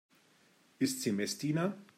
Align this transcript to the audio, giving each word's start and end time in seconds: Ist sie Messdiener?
Ist 0.79 1.03
sie 1.03 1.11
Messdiener? 1.11 1.77